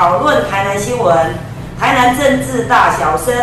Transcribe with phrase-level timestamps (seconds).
[0.00, 1.14] 讨论台南新闻，
[1.78, 3.36] 台南政治大小声，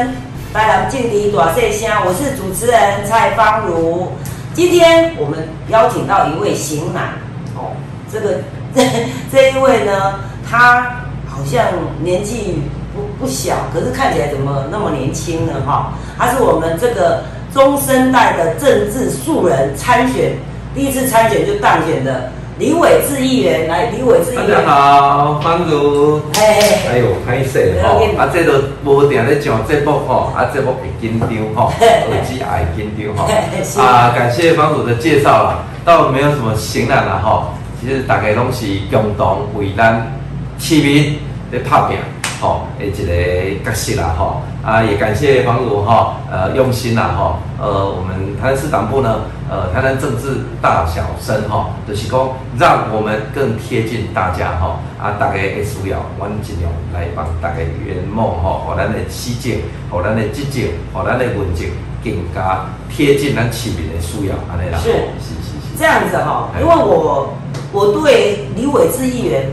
[0.51, 1.87] 台南劲敌短碎声。
[2.03, 4.11] 我是主持人蔡芳如。
[4.55, 7.09] 今天我们邀请到一位型男
[7.55, 7.77] 哦，
[8.11, 8.39] 这个
[8.73, 8.81] 这
[9.31, 10.15] 这一位呢，
[10.49, 11.63] 他好像
[12.01, 15.53] 年纪不不小，可是看起来怎么那么年轻呢？
[15.63, 20.35] 哈，他是我们这个中生代的政治素人参选，
[20.73, 22.31] 第一次参选就当选的。
[22.59, 24.47] 李伟志议员来，李伟志议员。
[24.49, 26.19] 大家好，方如。
[26.33, 28.53] 哎哎呦，歹势吼，啊，这都
[28.83, 33.31] 无定咧上节目吼，啊，节目会紧张吼，耳机也会紧张吼。
[33.79, 40.11] 啊，感谢方如的介绍啦，倒没有什么形难啦吼，其实大家拢是共同为咱
[40.57, 41.15] 市民
[41.51, 41.97] 在拍拼。
[42.41, 52.19] 吼，诶，一个角色啦，吼，啊，也感谢房主哈，呃，用心啦，哈，呃，我们台南市党部呢，呃，台南政治大小生哈，就是讲
[52.59, 59.57] 让我们更贴近大家哈，啊，大家的需要，我们尽量来帮大家圆梦哈，和咱的市政，
[59.89, 61.65] 和咱的执政，和咱的文政
[62.03, 67.33] 更加贴近咱市民的需要，安尼啦，是是是是这样子哈，因为我
[67.71, 69.49] 我对李伟志议员。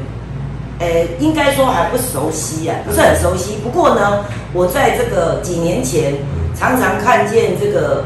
[0.84, 3.56] 呃，应该说还不熟悉啊，不是很熟悉。
[3.62, 6.12] 不过呢，我在这个几年前
[6.54, 8.04] 常常看见这个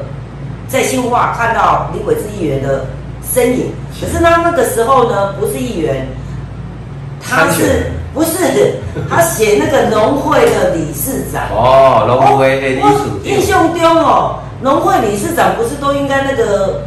[0.69, 2.87] 在新化看到李伟志议员的
[3.35, 3.73] 身影。
[4.01, 6.07] 可是他那个时候呢，不是议员，
[7.21, 8.77] 他是不是
[9.11, 11.43] 他写那个农会的理事长？
[11.51, 13.25] 哦，农会的理事长。
[13.25, 16.83] 印象中哦，农会理事长不是都应该那个？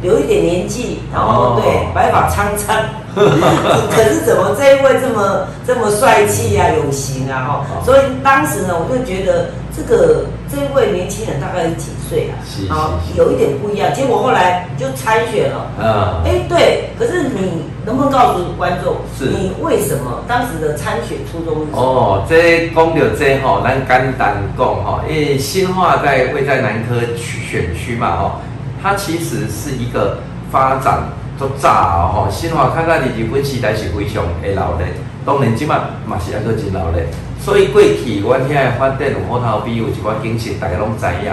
[0.00, 2.76] 有一点年纪，然后对白发苍苍，
[3.90, 7.84] 可是怎么这一位这么这么帅气啊，有型啊哈？
[7.84, 12.34] 所以当时呢，我就觉得这个这一位年轻人大概是几岁啊？
[12.68, 13.92] 好，有一点不一样。
[13.92, 15.66] 结果后来就参选了。
[15.78, 16.90] 嗯，哎，对。
[16.98, 21.78] 可是你能不能告诉观众，你为什么当时的参选初衷是什么？
[21.80, 28.32] 哦，这讲到这吼，咱简单讲哈，因为新化在位在南科区选区嘛哦。
[28.80, 30.18] 它其实是一个
[30.52, 31.02] 发展
[31.38, 34.84] 都早吼，新华看看日本时代是非常的闹热，
[35.24, 36.98] 当然即马嘛是一个真闹热。
[37.40, 41.32] 所以过去阮遐的发展有好头比有一寡景色，大家拢知影。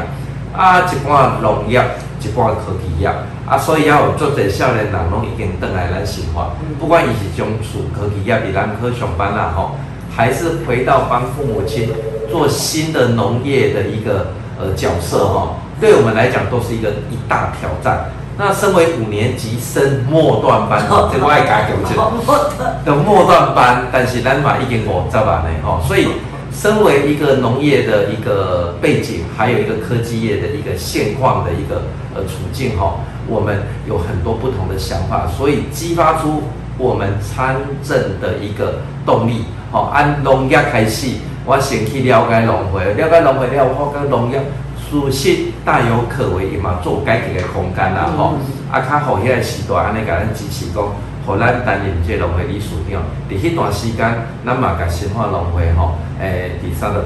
[0.56, 1.84] 啊，一寡农业，
[2.22, 3.10] 一寡科技业。
[3.48, 6.50] 啊，所以要有做者少年人拢已经倒来咱新华，
[6.80, 9.72] 不管伊是从事科技业伫咱科上班啦吼，
[10.16, 11.90] 还是回到帮父母亲
[12.30, 14.28] 做新的农业的一个
[14.60, 15.56] 呃角色吼。
[15.82, 18.12] 对我们来讲都是一个一大挑战。
[18.38, 22.52] 那身为五年级生末段班，这个爱改九的
[22.86, 26.10] 的末段班，但是咱嘛已经五十万嘞吼，所以
[26.52, 32.96] 身为一个农业的一个背景，还有一个科技业的一个现况的一个呃处境哈，
[33.28, 36.44] 我们有很多不同的想法，所以激发出
[36.78, 39.46] 我们参政的一个动力。
[39.72, 41.08] 好，按农业开始，
[41.46, 44.42] 我先去了解农会，了解农会了，我跟农业。
[44.88, 48.38] 属实大有可为，伊嘛做改革的空间啦吼。
[48.72, 50.84] 啊，较好迄个时代，安尼甲咱支持讲，
[51.26, 53.02] 互咱担任这农会理事长。
[53.28, 54.06] 伫迄段时间，
[54.46, 57.02] 咱嘛甲新化农会吼，诶，第三十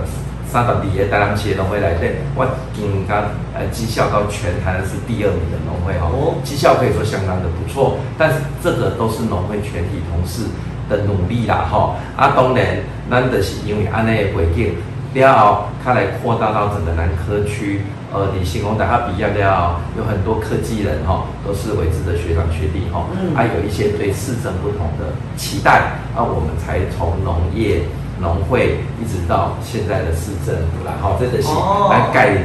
[0.45, 3.23] 三十二个台南市农会内底，我经甲
[3.55, 7.95] 呃绩效到全台南市第二名的农会吼，绩效可以说相当的不错。
[8.17, 10.43] 但是这个都是农会全体同事
[10.89, 11.95] 的努力啦吼。
[12.17, 12.65] 啊，当然，
[13.09, 14.75] 咱就是因为安尼的背景。
[15.11, 17.81] 了后，它来扩大到整个南科区，
[18.11, 23.05] 呃，李信工大他比较了，有很多科技人哈，都是伟志的学长学弟哈，
[23.35, 27.83] 还有一些对市政不同的期待，啊，我们才从农业
[28.19, 31.49] 农会一直到现在的市政府啦，好，这个是
[31.91, 32.35] 来盖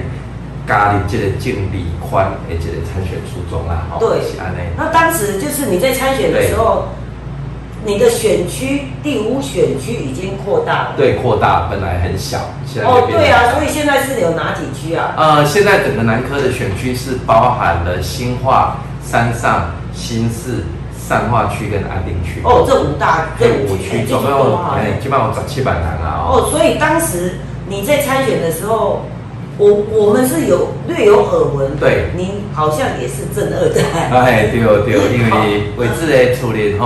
[0.66, 4.20] 咖喱这个敬礼宽而且参选初衷啦，好，对，
[4.76, 6.88] 那当时就是你在参选的时候。
[7.86, 15.12] 你的选区第五选区已经扩大了，对，扩大，本来很小，现在哦，对啊，所以现在是有哪几区啊？
[15.16, 20.64] 呃，现在整个南科的选区是包含了新化、山上、新市、
[20.98, 22.40] 善化区跟安定区。
[22.42, 26.24] 哦，这五大这五区总共哎，基本上有七百人啊。
[26.26, 27.34] 哦，所以当时
[27.68, 29.04] 你在参选的时候，
[29.58, 34.08] 我我们是有略有耳闻，对，您好像也是正二代。
[34.10, 36.78] 哎，对哦对哦， 因为位置的初恋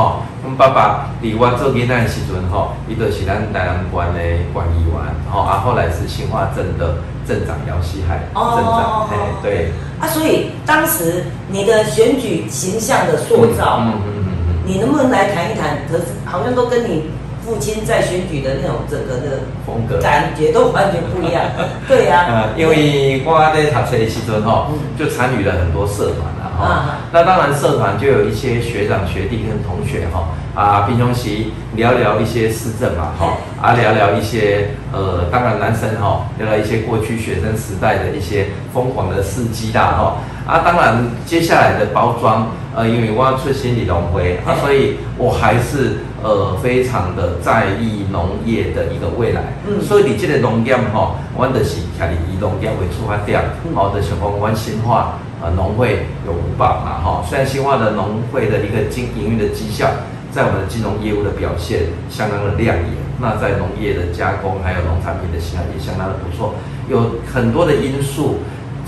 [0.48, 0.54] 哈。
[0.56, 4.20] 爸爸伫我做囡仔的时阵吼，伊就是咱台南县的
[4.52, 4.94] 管议员，
[5.30, 6.96] 吼啊，后来是新化镇的
[7.26, 9.72] 镇长姚希海镇长，哎，对。
[10.00, 15.76] 啊，所以当时你的选举形象的塑造，嗯嗯嗯嗯，你能不能来谈一谈？
[15.90, 17.10] 可是好像都跟你
[17.48, 19.98] 父亲在选举的那种整个的风格。
[20.02, 21.44] 感觉都完全不一样。
[21.88, 26.66] 对呀、呃，因为我在读册的时阵吼嗯，就参与了很多社团了哈。
[26.66, 26.98] 啊。
[27.10, 30.28] 那当然，社团就有一些学长学弟跟同学哈。
[30.54, 31.30] 啊，平常时
[31.74, 33.38] 聊聊一些市政嘛哈。
[33.62, 40.16] 啊，聊聊一些呃，当然男生哈聊聊一些过去学生时代的一些疯狂的事迹啦哈。
[40.46, 49.54] 啊，当然接下来的包装呃，因为我要出新理农会啊，所以我还是呃非常的在意农业的一个未来。
[49.66, 59.86] 嗯所以你这个农业吼，阮就是徛伫以农业为出发点，嗯吼、就想讲阮新化呃农会有五宝嘛，吼、虽然新化的农会的一个经营运的绩效，
[60.32, 62.86] 在我们的金融业务的表现相当的亮眼，
[63.20, 66.54] 那在农业的加工还有农产品的形象也相当的不错，
[66.88, 68.38] 有很多的因素。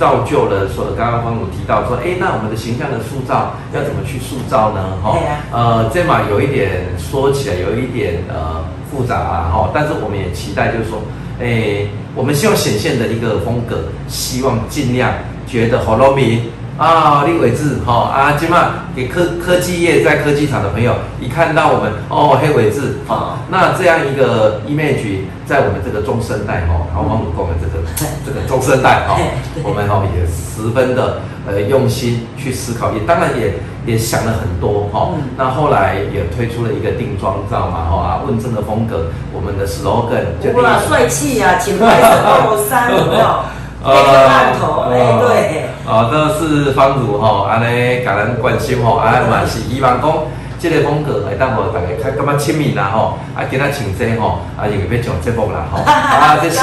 [0.00, 4.96] 造就了说，刚刚方总提到说，哎，那我们的形象的塑造要怎么去塑造呢？
[5.02, 5.18] 哈、
[5.52, 11.02] 呃，这嘛有一点说起来有一点呃复杂啊，哈，但是我们也期待就是说，
[11.38, 13.76] 诶，我们希望显现的一个风格，
[14.08, 15.12] 希望尽量
[15.46, 16.44] 觉得好农民
[16.80, 27.84] 啊，立伟志哈啊，今嘛给科科技业在科技厂的朋友一看到我们哦黑伟志哦哈，那这样一个 image 在我们这个中生代哈，然后王主公的这个
[28.24, 29.18] 这个中生代哈
[29.54, 35.10] 对，我们哈也十分的呃用心去思考，也当然也也想了很多哈。
[35.16, 35.28] 嗯。
[35.36, 43.26] 那后来也推出了一个定妆照嘛哈啊，问政的风格，我们的 slogan 就哇，帅气呀、请白色 polo 衫有没有？
[43.82, 50.12] 配个烂头，哎、对，哦，这是方如吼，安尼甲咱关心吼，啊嘛是希望讲，
[50.60, 56.62] 这个风格会当互大家较感觉亲民啦吼，啊今仔穿这吼，啊又要上节目啦吼， 啊这新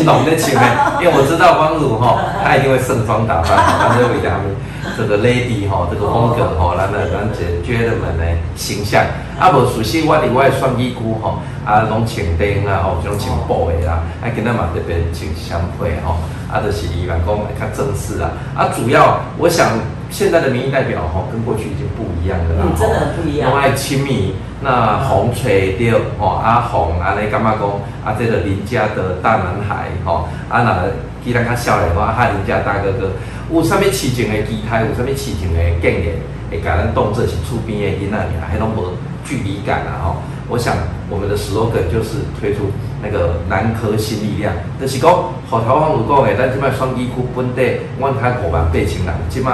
[0.00, 4.56] 新郎在穿的，因为我知道方如吼，他一定会盛装打扮， 她就为他们
[4.96, 8.24] 这个 lady 吼，这个风格吼，咱的咱这 gentleman 的
[8.56, 9.04] 形象，
[9.38, 16.16] 啊无熟悉我伫我的选衣裤吼，啊拢穿灯啊吼，就拢穿布的啦，啊今仔嘛特别穿相配吼。
[16.46, 17.26] 啊，就是伊来讲
[17.58, 18.30] 较正式啊。
[18.54, 19.66] 啊，主要我想
[20.08, 22.62] 现在的民意代表吼，跟过去已经不一样了啦。
[22.62, 27.66] 嗯真的很不一样拢爱亲密，那红吹着吼，啊红安尼感觉讲，
[28.06, 30.86] 啊这个邻家的大男孩吼，啊那
[31.24, 33.10] 既然较少年话，哈邻家大哥哥，
[33.52, 36.14] 有啥物痴情的期待，有啥物痴情的建议，
[36.48, 40.16] 会甲咱当做是厝边的囡仔尔，迄拢无距离感啊吼。
[40.48, 40.76] 我想
[41.10, 42.70] 我们的 slogan 就是推出
[43.02, 45.10] 那个南科新力量，就是讲，
[45.48, 49.50] 好台湾有讲的，咱即摆双衣区本地，阮开五万八千人，即摆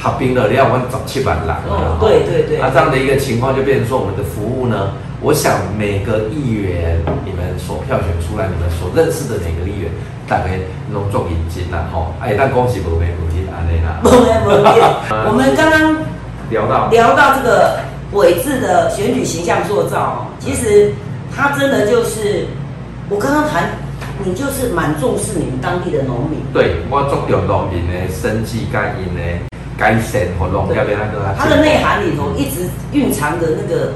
[0.00, 1.48] 合并了了，阮十七万人。
[1.68, 9.90] 哦对对对那这样的一个情况，就变成说我们的服务呢，我想每个议员，你们所票选出来，你们所认识的每个议员，
[10.28, 10.60] 大概
[10.92, 13.98] 拢做引进啦，吼，哎，但恭喜无没无听安尼啦。
[14.04, 15.96] 我们刚刚
[16.50, 17.80] 聊到聊到这个
[18.12, 20.92] 伟志的选举形象塑造哦，其实
[21.34, 22.46] 他真的就是
[23.10, 23.70] 我刚刚谈，
[24.24, 29.20] 你就是蛮重视你们当地的农民，对我注重农民的生计概因的
[29.76, 33.92] 改善和农业的那个它的内涵里头一直蕴藏着那个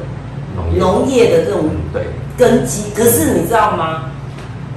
[0.76, 1.30] 农业。
[1.30, 2.02] 的这种嗯对。
[2.36, 2.90] 根基。
[2.94, 4.10] 可是你知道吗？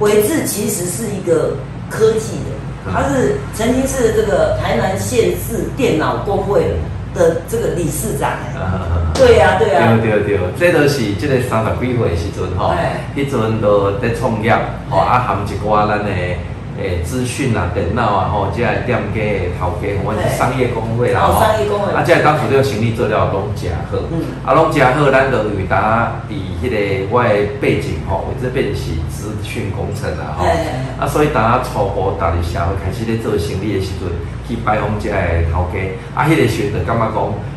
[0.00, 1.56] 伟志其实是一个
[1.90, 2.92] 科技的，嗯。
[2.92, 6.62] 他是曾经是这个台南县市电脑工会
[7.16, 8.30] 的这个理事长。
[8.30, 14.52] 啊对呀、对呀、对对对，这都是这个三十几岁的时阵吼哎，迄阵都在创业，
[14.90, 16.10] 吼啊含一寡咱的
[16.78, 21.40] 诶资讯啊、电脑啊，吼，即个店家的头家，我是商业工会啦，哦吼。
[21.40, 21.92] 商业工会。
[21.92, 24.36] 啊，即个当初这个成立做了拢诚好，嗯。
[24.44, 26.76] 啊，拢诚好，咱就因为大家伫迄个
[27.10, 27.30] 我的
[27.60, 30.44] 背景吼，我这背景是资讯工程啦，吼。
[31.00, 34.12] 啊，所以大家初步踏入社会开始咧做生意的时阵，
[34.46, 35.16] 去拜访即个
[35.52, 35.80] 头家，
[36.14, 37.16] 啊，迄、个时阵就感觉讲，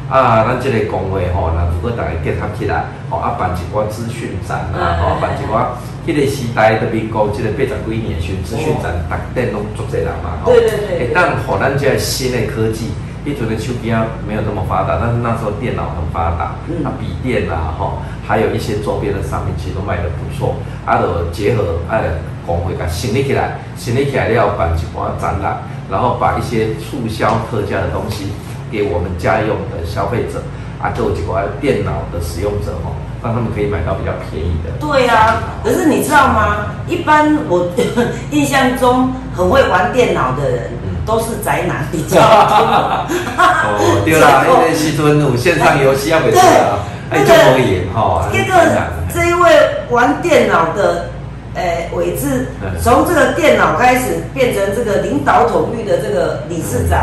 [0.10, 10.52] 啊，咱这个工会吼，那如果大家结合起来，吼，啊，办一寡资讯展啊，吼、办一寡，迄个时代的民国这个八十几年的时，资讯展逐店拢足侪人嘛，吼。
[10.52, 12.92] 对对对会当互咱这个新的科技。
[13.26, 16.84] 迄阵的手机啊没有那么发达，但是那时候电脑很发达，嗯。
[16.86, 22.00] 啊笔电啊，吼，还有一些周边的商品其实都卖得不错，啊，就结合啊
[22.48, 25.58] 工会甲成立起来，成立起来了办一寡展览，
[25.92, 28.32] 然后把一些促销特价的东西
[28.72, 30.42] 给我们家用的消费者，
[30.82, 34.70] 啊，就有一寡电脑的使用者哦，让他们可以买到比较便宜的。
[34.80, 36.68] 对呀、可是你知道吗？
[36.88, 37.68] 一般我
[38.32, 43.06] 印象中很会玩电脑的人，嗯都是宅男比较多。
[43.38, 48.54] 哦，对啦，因为时阵有线上游戏要， 袂错啊，哎，就无赢吼，这个
[49.12, 49.50] 这一位
[49.90, 51.10] 玩电脑的，
[51.60, 57.00] 诶、伟志嗯，从这个电脑开始变成这个领导统御的这个理事长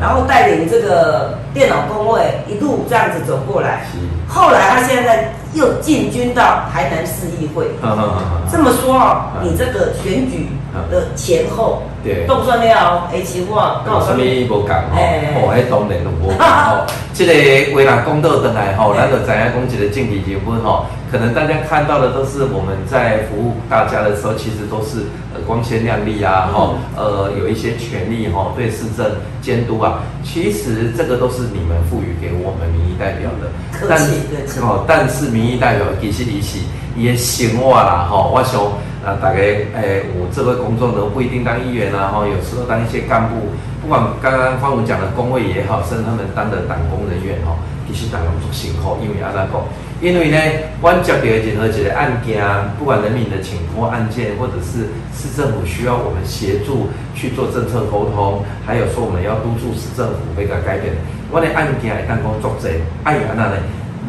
[0.00, 3.86] 然后带领这个电脑工位一路这样子走过来。
[4.28, 7.66] 后来他现在在又进军到台南市议会。
[8.50, 10.48] 这么说啊，嗯你这个选举
[10.90, 12.26] 的前后对。
[12.26, 14.96] 动算了，哎，情况有啥物无共吼？
[14.96, 16.86] 哎哦，迄当然就无共吼。
[17.12, 17.32] 即个
[17.76, 29.06] 为人公道等来吼，咱就知影讲一个政治人物吼，可能大家看到的都是我们在服务大家的时候，其实都是呃光鲜亮丽啊，吼，呃有一些权利吼，对市政
[29.42, 33.50] 监督啊，其实这个都是你们赋予给我们民意代表的。
[33.72, 36.58] 客但是哦，但是民意代表其实伊是
[36.96, 38.60] 伊的生活啦，吼，我想
[39.04, 43.36] 啊，大家诶我这个工作都不一定当议员啊，吼，有时候当一些干部，
[43.80, 47.56] 不管刚刚方文讲的工位也好，甚至他们当的党工人员吼，
[47.92, 49.62] 其实大家做辛苦，因为安怎讲？
[50.00, 50.38] 因为呢，
[50.80, 52.42] 阮接到任何一个案件，
[52.78, 60.94] 不管人民的请托案件，或者是市政府需要我们协助去做政策沟通，还有说我们要督促市政府要甲改变，
[61.30, 62.68] 我的案件会当讲作者，
[63.04, 63.56] 爱安那呢？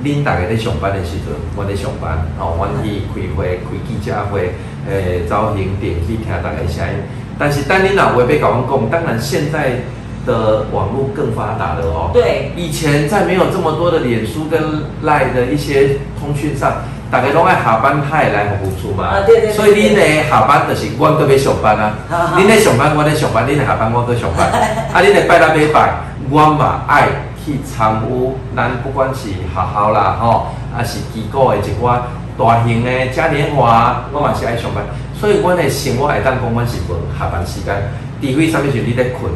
[0.04, 4.50] 恁大家在上班的时阵，我在上班，吼、阮去开会、开记者会，
[4.90, 6.96] 诶、找行电去听大家的声音。
[7.38, 9.78] 但是，等恁若话要甲阮讲，当然现在
[10.25, 12.10] 的网络更发达了哦。
[12.13, 16.72] 对，以前在没有这么多的脸书跟赖的一些通讯上，
[17.10, 19.06] 大家拢爱下班派来互助嘛。
[19.06, 24.50] 啊对对对所以你呢下班就是我搁要上班啊好好，恁咧上班，我咧上班，你呢下班，我搁上班。
[24.94, 25.96] 啊，你呢拜六礼拜，
[26.30, 27.08] 我嘛爱
[27.44, 32.00] 去参与咱不管是学校啦吼，啊是机构的一寡
[32.38, 34.84] 大型的嘉年华，我嘛是爱上班。
[35.20, 37.75] 所以我的生活会当讲，我是无下班时间，
[38.22, 39.32] 除非啥物时阵你咧困。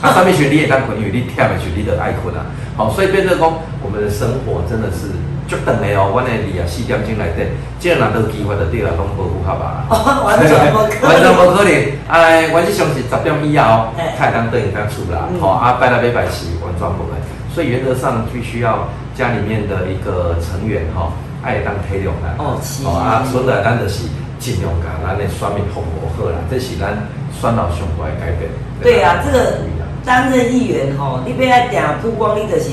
[0.00, 2.46] 啊，上面学你也当困，因为你忝的时候你就爱困啊。
[2.76, 3.52] 好，所以变成讲，
[3.82, 5.10] 我们的生活真的是
[5.48, 6.14] 足长的哦。
[6.14, 7.42] 阮的二啊四点钟来底，
[7.80, 9.82] 即个拿到机会就对啦，拢无符合吧？
[9.90, 11.34] 哦，完全无可完全能。
[11.34, 11.72] 无可能。
[12.06, 15.26] 哎，阮是上是十点以后嘿，才当等人家出啦。
[15.32, 17.18] 嗯好、啊，拜六礼拜是完全无的。
[17.52, 21.10] 所以原则上必须要家里面的一个成员哈，
[21.42, 22.38] 爱当体谅咱。
[22.38, 24.06] 哦是好啊，所以咱就是
[24.38, 26.94] 尽量甲咱的选民服务好啦，这是咱
[27.40, 28.50] 选老上大的改变。
[28.82, 29.58] 对啊，这个
[30.04, 32.70] 担任议员吼，你不要定曝光，你就是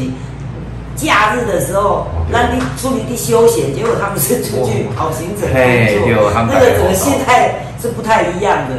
[0.96, 8.76] 假日的时候，让你出去的休闲，结果他们是出去跑行程工作那个整个心态是不太一样的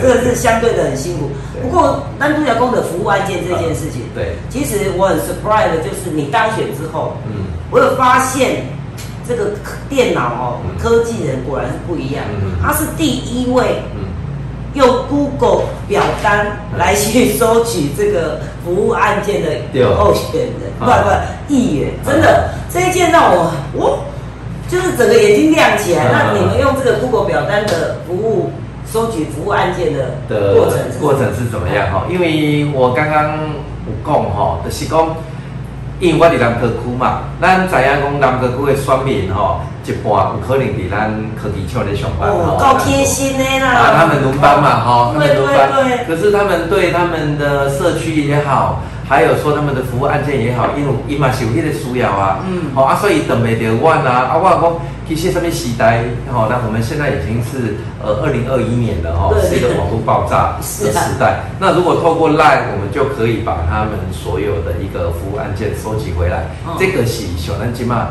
[0.00, 1.30] 这个是相对的很辛苦。
[1.62, 8.66] 不过单独讲公的服务案件这件事情，对，其实我很 surprise 的就是你当选之后，嗯，我有发现
[9.26, 9.52] 这个
[9.88, 10.78] 电脑哦，嗯。
[10.78, 13.82] 科技人果然是不一样嗯，他是第一位。
[14.76, 19.48] 嗯，用 Google 表单来去收取这个服务案件的
[19.96, 21.02] 候选人，不啊
[21.48, 24.04] 不议员，真的这一件让我我
[24.68, 26.04] 就是整个眼睛亮起来。
[26.04, 28.50] 嗯那你们用这个 Google 表单的服务
[28.92, 32.04] 收取服务案件的的过程过程是怎么样哈？
[32.10, 33.38] 因为我刚刚
[33.86, 35.16] 有讲哈，就是讲，
[36.00, 43.70] 因为我伫南科区嘛，咱知影讲南科区的选民吼，一半有可能伫咱科技厂咧上班哦，够贴心的啦。
[43.70, 52.40] 啊，他们轮班嘛，哈，他对们轮班可是他们对他们的社区也好，还有说他们的服务案件也好，因为伊嘛是有迄个需要啊。
[52.48, 54.72] 嗯好、啊，所以等袂着阮啊，啊，我讲
[55.06, 56.02] 其实什么时代，
[56.32, 60.90] 好、那我们现在已经是呃二零二一年了哈、是一个网络爆炸的时
[61.20, 61.44] 代。
[61.60, 66.50] 那如果透过 Line，我们就可以把他们所有的一个服务案件收集回来。
[66.66, 68.08] 嗯这个是小咱今嘛。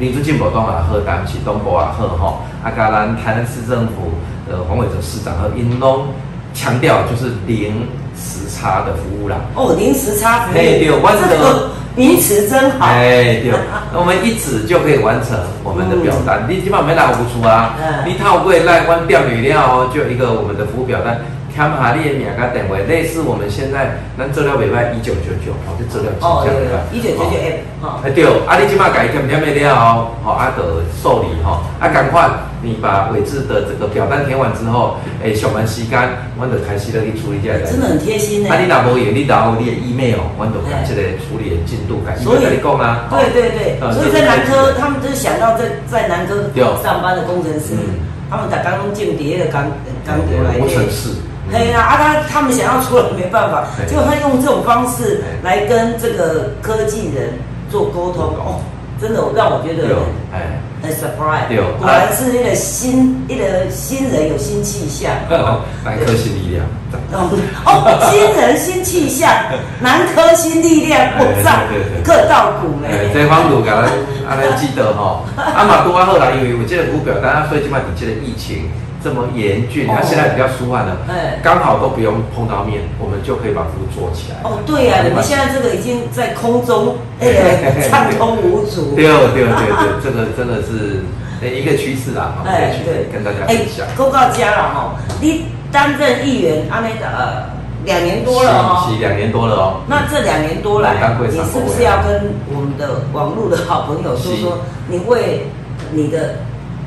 [0.00, 4.10] 民主进步党也好，台北市东部也好，吼，啊，甲咱台南市政府
[4.48, 6.06] 的黄伟哲市长和因拢
[6.54, 9.36] 强调就是零时差的服务啦。
[9.54, 12.86] 哦，零时差服务，嘿对我这个名词真好。
[12.86, 13.52] 哎，对，
[13.92, 21.20] 那我们一指就可以完成我们的表单，你基本上没拿不出啊嗯，你套过赖关掉语料哦，就一个我们的服务表单。
[21.68, 27.36] 添下你的名甲电话，类似我们现在咱资料袂歹一九九九，哦，这资料哦，有真正有一九九九
[27.84, 28.00] 哈。
[28.00, 32.30] 哎对，啊你即马改填填的了后，吼啊就受理吼，啊赶快
[32.62, 36.00] 你把伟志的这个表单填完之后，诶上班时间，
[36.38, 37.60] 阮就开始咧去处理这个。
[37.68, 38.48] 真的很贴心呢。
[38.48, 42.16] 啊，你若无用，你留你的 email，阮就把这个处理的进度改。
[42.16, 48.00] 所以跟你讲啊，对对对，呃所以在南科，他们就是想到在在南科对上班的工程师嗯，
[48.30, 49.68] 他们打刚刚进碟的钢
[50.06, 51.10] 钢铁来无尘室。
[51.52, 53.86] 嘿呀，啊，他他们想要出来没办法，对。
[53.88, 57.30] 结果他用这种方式对来跟这个科技人
[57.70, 58.60] 做沟通，哦，
[59.00, 59.96] 真的让我觉得
[60.32, 65.10] 哎，很 surprise，对果然是那个新一个新人有新气象。
[65.84, 66.64] 南科新力量。
[67.12, 67.30] 哦，
[67.66, 69.30] 哦新人新气象，
[69.80, 73.14] 南科新力量，我操对对对，各道股哎，没。
[73.14, 73.90] 这方路甲咱
[74.26, 78.70] 啊安尼记得吼，啊嘛拄啊好啦，因为有这个股票，大家所以今摆你这个疫情
[79.02, 84.38] 这么严峻，它现在比较舒缓了，哎，刚好都不用碰到面，我们就可以把服务做起来。
[84.44, 88.94] 哦，对呀、你们现在这个已经在空中， 哎、畅通无阻。
[88.94, 91.02] 对哦对哦对哦对哦， 这个真的是
[91.40, 93.86] 呃一个趋势啦，哈，一个趋势跟大家分享。
[93.96, 97.48] 公告家了哈，你担任议员，阿内的呃
[97.86, 98.92] 两年多了哦。
[99.00, 99.80] 两年多了哦。
[99.88, 105.46] 那这两年多来你是不是要跟我们的网络的好朋友说说，你为
[105.92, 106.36] 你的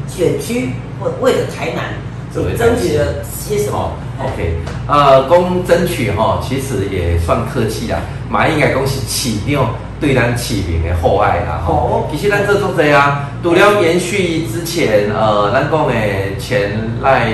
[0.08, 0.70] 选区
[1.04, 1.94] 或为了台南，
[2.34, 3.92] 你争取了些什么哦
[4.24, 4.56] ？，OK，
[4.88, 8.00] 呃，公争取哈、其实也算客气啦。
[8.30, 11.62] 马应该讲是市长对咱市民的厚爱啦。
[11.66, 15.94] 吼、哦其实咱这做这啊，除了延续之前呃，咱讲的
[16.40, 17.34] 前赖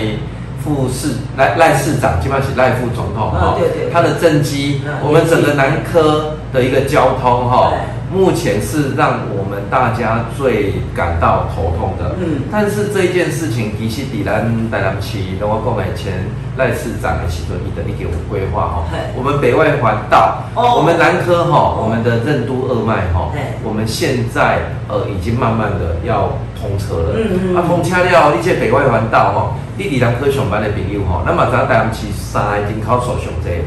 [0.61, 7.77] 副市赖赖市长，基本上是赖副总统啊对对他的政绩，嗯我们整个南科的一个交通哈、对
[8.11, 12.15] 目前是让我们大家最感到头痛的。
[12.19, 12.43] 嗯。
[12.51, 16.25] 但是这一件事情，其实底兰台南市，跟我购买前
[16.57, 20.75] 赖市长的时阵，伊的一点规划哈嘿，我们北外环道，哦。
[20.77, 27.15] 我们南科哈，我们的任都二脉哈嘿，我们现在呃已经慢慢的要通车了。
[27.15, 33.63] 嗯嗯啊，通车了，你这北外环道哈，你伫南科上班的朋友哈，那么咱台南市三个人口数上济，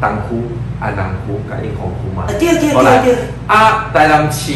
[0.00, 0.36] 东区、
[0.84, 2.30] 安南区、甲永康区嘛啊，。
[2.38, 4.52] 对对对对，啊，台南市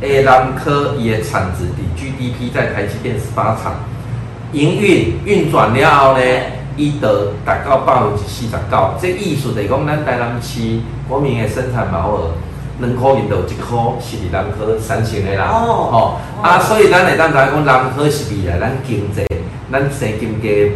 [0.00, 3.74] 的南科伊的产值比 GDP 在台积电十八厂
[4.52, 6.22] 营运运转了后呢，
[6.76, 8.94] 伊得达到百分之四十九。
[9.00, 10.60] 这意思就是讲，咱台南市
[11.08, 12.30] 国民的生产毛额，
[12.78, 15.50] 两块银就有一块是伫南科产生的啦。
[15.50, 19.26] 哦哦，啊，所以咱会当知影讲，南科是未来咱经济、
[19.72, 20.72] 咱生经济。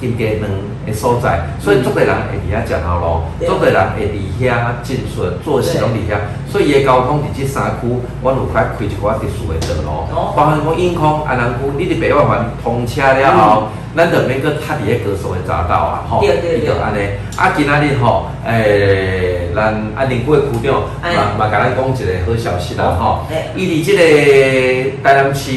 [0.00, 0.48] 经济能
[0.90, 6.18] 的所在，所以足多人会伫遐食头路，对足多人会伫遐进出做事拢伫遐，
[6.50, 7.86] 所以伊的交通伫即三区，
[8.22, 10.34] 阮有开开一寡特殊的道路，哦。
[10.36, 17.00] 包含讲永康、安南区，你伫北外环通车了后，咱就免搁塞伫迄高速的匝道啊，吼，伊就安尼。
[17.36, 21.14] 啊，今仔日吼，诶，咱安宁区的区长哎。
[21.14, 23.26] 嘛嘛，甲咱讲一个好消息啦，吼。
[23.56, 25.50] 伊伫即个台南市。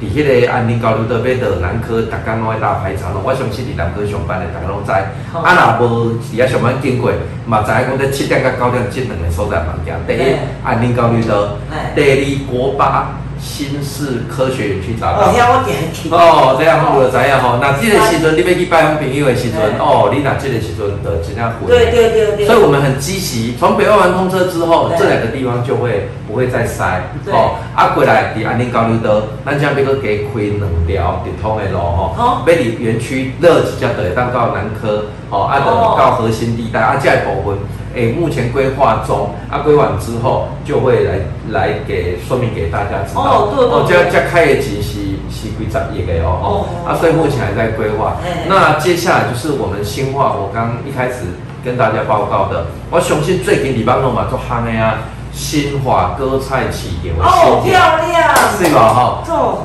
[0.00, 3.22] 伫迄个安宁交流道要到南科，逐工拢爱搭排长咯。
[3.24, 4.92] 我相信伫南科上班的，逐个拢知。
[5.32, 7.10] 好啊，若无伫遐上班经过，
[7.46, 9.96] 嘛知影讲在七点到九点即两个所在物件。
[10.06, 11.56] 第一，安宁交流道；
[11.94, 15.32] 第二，国八新市科学园区匝哦，道。
[15.32, 16.08] 遐我点去。
[16.10, 17.58] 哦，这样我就知影吼。
[17.60, 21.66] 那这个时阵你要去拜访朋友的时阵，哦，你那这个时阵就真正混。
[21.66, 22.46] 对对对对。
[22.46, 27.02] 所以我们很积极，从北外环通车之后，这两个地方就会不会再塞。
[27.24, 37.58] 对哦，啊，过来伫安宁交流道，咱将要搁加开两条直通的路吼，哦要离园区热一只就会当到南科，哦，啊，到核心地带，啊，这个部分，
[37.96, 41.18] 诶，目前规划中，啊，规划之后就会来
[41.50, 43.22] 来给说明给大家知道。
[43.22, 46.46] 哦对对哦，对这这开的钱是是几十亿的哦，哦
[46.84, 48.44] 哦，啊，所以目前还在规划哎。
[48.46, 51.24] 那接下来就是我们新化，我刚一开始
[51.64, 54.98] 跟大家报告的，我相信最近礼拜六嘛做夯的啊，
[55.32, 57.72] 新化歌菜市场的哦，漂
[58.06, 58.36] 亮。
[58.58, 58.92] 是吧？
[58.92, 59.22] 哈。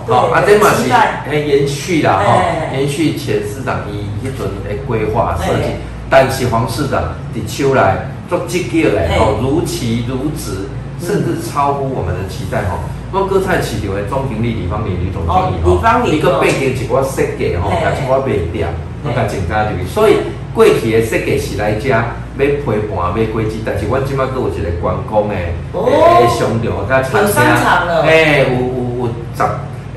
[0.08, 0.90] 好，啊，这嘛是
[1.30, 5.78] 诶延续啦，吼哎，延续前市长伊迄阵的规划设计哎，
[6.10, 7.02] 但是黄市长
[7.34, 7.98] 伫秋来
[8.32, 10.70] 做积极的哎吼，如期如职，
[11.02, 12.80] 甚至超乎我们的期待吼。
[13.12, 18.70] 我歌菜市场的总经理李方林李总经理吼李方林伊个背景一寡设计吼，哎甲一寡卖点，
[19.04, 20.16] 我哎甲增加入去，所以
[20.54, 22.06] 过去的设计是来遮要
[22.38, 22.48] 陪
[22.88, 25.36] 伴、要规矩，但是我即摆佫有一个观光的
[25.74, 25.92] 哦。
[25.92, 28.04] 诶商场甲餐有商场了。
[28.04, 28.64] 诶，有有
[29.04, 29.44] 有十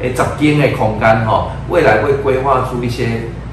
[0.02, 3.43] 诶十间的空间吼，未来会规划出一些卖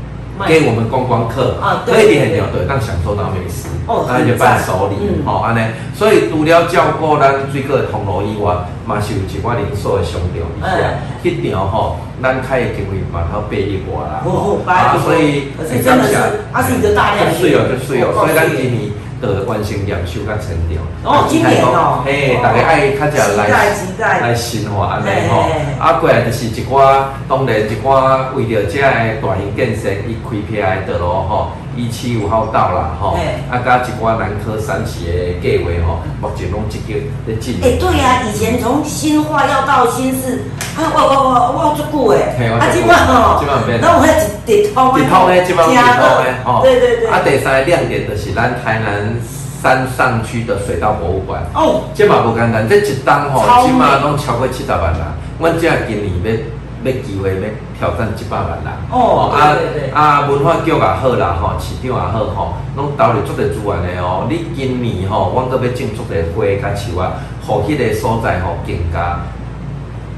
[0.48, 1.58] 给我们观光客。
[1.62, 1.96] 啊对。
[1.96, 5.60] 可以很了对，让享受到美食，哦那就伴手礼嗯，吼安尼，
[5.94, 8.54] 所以除了照顾咱水果的通路以外，
[8.86, 14.24] 嘛是有一寡零售的商场伫遐哎，迄场吼，咱开的经费嘛好八亿外啦，
[14.66, 16.16] 啊，所以而且真的是
[16.52, 18.91] 它是一个大量就水哦，就所以咱是今年
[19.22, 20.84] 的完成验收甲成长。
[21.04, 22.02] 哦今年哦。
[22.04, 25.46] 嘿，大家爱较食来来新化安尼吼。
[25.80, 28.88] 啊过来就是一寡当然一寡为着这个
[29.22, 33.18] 大型建设，伊开辟的道路吼，一七五号到啦吼，
[33.50, 40.44] 啊加一寡南科三期的计划吼，目前拢积极在进哎、对啊、以前从新化要到新市，
[40.76, 42.82] 啊，我我我我足久诶，啊，足久。
[42.82, 43.80] 今晚吼，现在有变。
[43.82, 44.10] 那我迄
[44.46, 46.62] 一直通直通的，即摆直通的吼。
[46.62, 49.16] 对对对，啊，第三个亮点就是咱台南
[49.62, 51.42] 山上区的水稻博物馆。
[51.54, 55.14] 哦，这嘛无简单，这一档吼即嘛拢超过七十万啦。
[55.40, 57.48] 阮这今年要要机会要
[57.82, 58.72] 挑战一百万人。
[58.92, 59.58] 哦啊
[59.92, 64.28] 啊，文化局也好啦，吼，市长也好吼，拢投入足的资源的哦。
[64.30, 67.14] 你今年吼，阮搁要种足个花甲树啊，
[67.48, 69.18] 互迄个所在吼更加。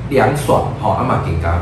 [0.10, 1.56] 凉爽吼，啊嘛更加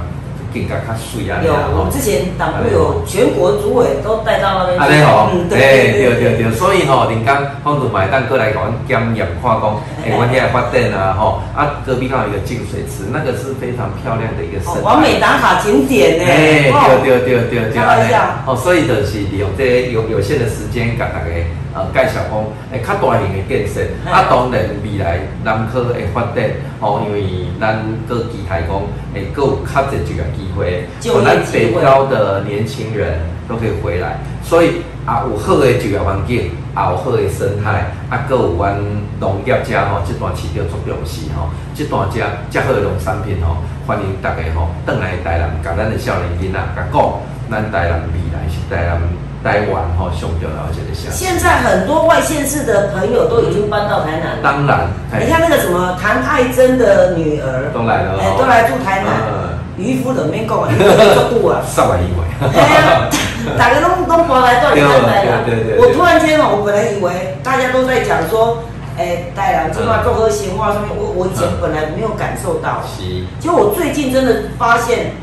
[0.53, 4.83] 更加较水啊，有，我们之前党部有全国主委都带到那边去。
[4.83, 6.37] 安尼吼，哎，对对。
[6.37, 16.25] 对，所以吼，人家方主买单过来讲检验看讲， 哎，我遐发展啊，吼，啊，隔壁刚好有一个净水池，那个是非常漂亮的一个生完美打卡景点呢。
[16.25, 18.13] 哎，对对对对对，安尼，
[18.45, 21.29] 哦，所以就是利用这有有限的时间，甲大家
[21.73, 26.43] 呃介绍讲，诶，较大型的建设，啊，当然未来南科的发展，
[26.79, 28.69] 哦，因为咱个期待讲，
[29.13, 38.75] 会够较侪就业机会，就咱北漂的年轻人都可以回来，所以啊有好的就业环境，也有好的生态，啊，搁有阮
[39.19, 43.57] 农业者吼，这段市场足重视吼，这段遮遮好的农产品吼，
[43.87, 47.13] 欢迎大家吼，转来台南，甲咱的少年囡仔甲讲，
[47.49, 48.99] 咱台南未来是台南。
[49.43, 54.43] 台湾哈，上重要这个项现在很多外县市的朋友都已经搬到台南了。
[54.43, 54.87] 当然，
[55.19, 59.59] 你看那个什么谭爱珍的女儿都来了，哎，都来住台南。
[59.77, 62.49] 渔夫的没讲啊，渔夫的住啊，上万一位。
[62.53, 63.09] 哎呀，
[63.57, 65.43] 大家都都过来到台南来了。
[65.43, 65.79] 对对对。
[65.79, 68.59] 我突然间哦，我本来以为大家都在讲说，
[68.99, 72.83] 哎，台南这块综合闲话上面，我我以前本来没有感受到。
[72.85, 73.25] 是。
[73.39, 75.13] 结果我最近真的发现。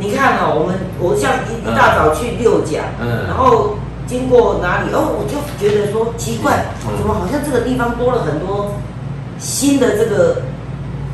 [0.00, 6.64] 你看哦，我们我像一一大早去六甲，嗯，然后经过哪里哦，我就觉得说奇怪，
[6.98, 8.72] 怎么好像这个地方多了很多
[9.38, 10.42] 新的这个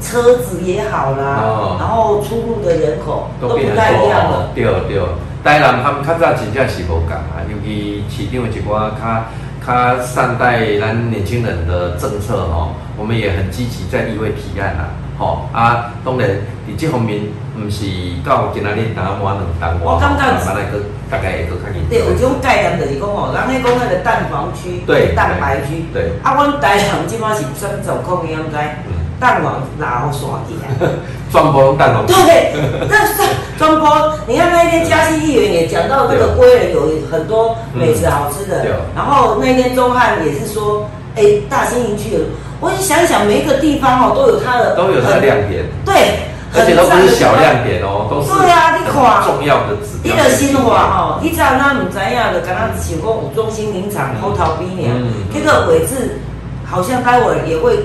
[0.00, 4.50] 车子也好啦，然后出入的人口都不太一样了。
[4.54, 5.02] 对对，
[5.42, 9.24] 台南他们较早真正是无共啊，尤其市场有一寡较
[9.66, 14.88] 较善待咱年轻人的政策哦，我们也很积极在议会提案啦。
[15.18, 16.28] 吼啊，当然，
[16.68, 17.22] 伫这方面，
[17.56, 17.86] 毋是
[18.24, 20.78] 到今仔日打满两单，我感觉慢慢个
[21.10, 21.88] 大概会个较严。
[21.88, 25.86] 对，有种概念就是讲吼，人咧讲那个蛋黄区、蛋白区。
[25.92, 26.12] 对。
[26.22, 28.26] 啊，阮台南即满是什状况？
[28.26, 28.84] 你应该
[29.18, 30.86] 蛋黄哪好刷起来？
[31.32, 32.04] 转播蛋黄。
[32.06, 32.52] 对，
[32.88, 33.22] 那是
[33.56, 33.88] 转播。
[34.26, 38.66] 你看那一天嘉兴议员也讲到，这个龟仁有很多美食好吃的。
[38.94, 42.20] 然后那天钟汉也是说，哎，大兴营区有。
[42.60, 50.14] 我就想想，每一个地方哦，都有它的都有它的亮点，对，而且都不是小亮点哦，都是对啊，你看重要的指标。
[50.14, 56.18] 你的新华哦，你知道那唔知影的，刚刚想讲有中心林场后头边呢，这个位置
[56.64, 57.78] 好像待会也会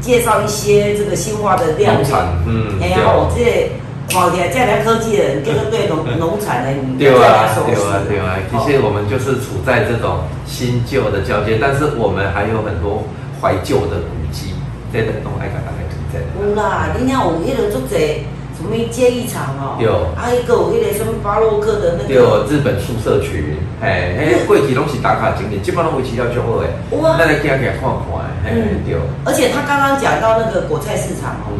[0.00, 2.16] 介绍一些这个新化的亮点，
[2.46, 3.70] 嗯，哎呀，我这。
[4.10, 8.40] 看起来这样科技的人，就是对农农产的， 对啊，对啊，对啊。
[8.64, 13.04] 其实我们就是处在这种新旧的交接，但是我们还有很多
[13.40, 14.54] 怀旧的古迹，
[14.92, 16.22] 在等东爱甲大家推荐。
[16.40, 18.22] 有啦，你看有迄个足侪
[18.56, 26.68] 什么街艺场哦，有，还有一个有迄个什么巴洛克的那个，有日本宿舍群，嘿，嘿，过去拢是打卡景点，基本上维持了就好诶。
[26.98, 27.94] 哇，那来行行看看，
[28.42, 28.50] 嘿，
[28.84, 28.98] 对。
[29.24, 31.54] 而且他刚刚讲到那个果菜市场哦。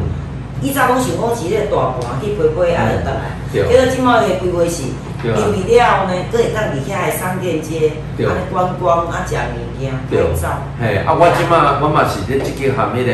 [0.60, 3.38] 以早拢想讲是咧大盘去飞飞啊，就倒来。
[3.52, 4.82] 结果即摆个规划是
[5.22, 10.62] 入去了呢，搁会当伫遐个商店街，安尼观光啊，食物件拍照。
[10.80, 13.12] 嘿，啊，我即摆我嘛是咧积极含迄个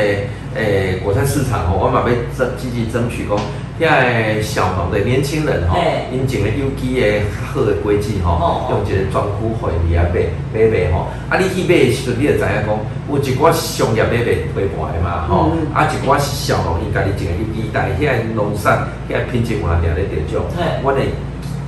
[0.57, 3.39] 诶果菜市场吼，我嘛要争积极争取讲。
[3.81, 5.77] 遐个小农的年轻人吼，
[6.13, 10.21] 因种的有机的较好的果子吼，用一个专区会伊啊买
[10.55, 11.09] 买卖吼。
[11.29, 12.71] 啊，你去买的时阵，你就知影讲，
[13.11, 20.47] 有一寡商业买卖陪伴的嘛吼，啊一寡是小农因家己种的有机，但是遐农产遐品质有哪定咧着种。
[20.85, 21.11] 阮诶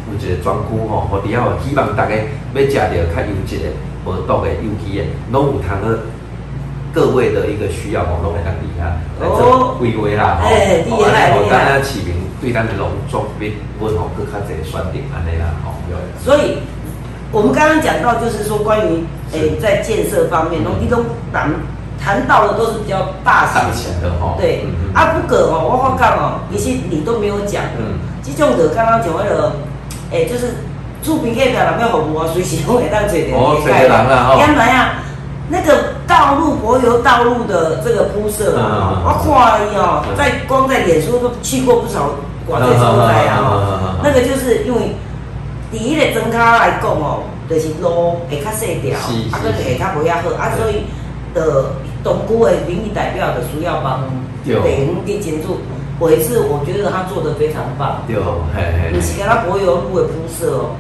[0.07, 2.15] 有一个专区吼，互伫遐希望大家
[2.55, 3.67] 要食着较优质的、
[4.07, 5.99] 无毒的有机的，拢有通个。
[6.97, 10.41] 各位的一个需要，我拢会当底下来做规划啦。
[10.41, 11.51] 哎，厉害厉害！
[11.51, 15.75] 当然，市民对咱的农作物问吼，更较侪选定安尼啦，吼。
[16.25, 16.57] 所以，
[17.31, 21.53] 我们刚刚讲到，就是说关于诶，在建设方面，农地中谈
[22.03, 24.35] 谈到的都是比较大型的哈。
[24.41, 27.63] 对，啊不过哦，我发讲哦，一些你都没有讲。
[27.79, 28.01] 嗯。
[28.25, 29.53] 这种的刚刚讲那个，
[30.13, 30.65] 诶，就是
[31.03, 33.37] 住平客表那边服务啊，随时都会当找到。
[33.37, 34.41] 哦，找到人啦，吼。
[34.41, 34.89] 怎样？
[35.49, 42.11] 那个道路柏油道路的这个铺设啊，我看伊哦，在光在脸书都去过不少
[42.47, 44.95] 广在所在啊，那个就是因为
[45.71, 48.97] 第一个增卡来讲哦，就是路会较细条，
[49.33, 50.85] 啊，个会较无遐好，啊，所以
[51.35, 51.73] 的
[52.05, 54.05] 东区的民意代表的需要帮
[54.45, 55.59] 北方的建筑
[55.99, 58.17] 维持，我觉得他做的非常棒，对，
[58.55, 60.71] 嘿嘿，不是跟他柏油路的铺设哦。